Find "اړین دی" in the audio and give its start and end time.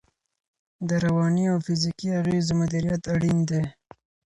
3.13-3.61